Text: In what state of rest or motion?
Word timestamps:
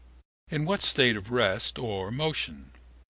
In 0.49 0.65
what 0.65 0.81
state 0.81 1.15
of 1.15 1.29
rest 1.29 1.77
or 1.77 2.09
motion? 2.09 2.71